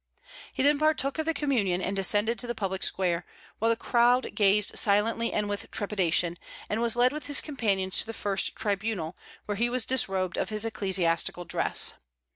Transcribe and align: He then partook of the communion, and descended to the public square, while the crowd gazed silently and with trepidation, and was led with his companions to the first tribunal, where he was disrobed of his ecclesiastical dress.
He 0.51 0.63
then 0.63 0.79
partook 0.79 1.19
of 1.19 1.27
the 1.27 1.33
communion, 1.35 1.79
and 1.79 1.95
descended 1.95 2.39
to 2.39 2.47
the 2.47 2.55
public 2.55 2.81
square, 2.81 3.23
while 3.59 3.69
the 3.69 3.75
crowd 3.75 4.31
gazed 4.33 4.75
silently 4.75 5.31
and 5.31 5.47
with 5.47 5.69
trepidation, 5.69 6.39
and 6.69 6.81
was 6.81 6.95
led 6.95 7.13
with 7.13 7.27
his 7.27 7.39
companions 7.39 7.99
to 7.99 8.07
the 8.07 8.11
first 8.11 8.55
tribunal, 8.55 9.15
where 9.45 9.57
he 9.57 9.69
was 9.69 9.85
disrobed 9.85 10.37
of 10.37 10.49
his 10.49 10.65
ecclesiastical 10.65 11.45
dress. 11.45 11.93